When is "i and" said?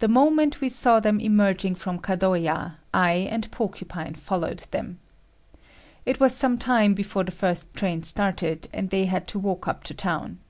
2.92-3.48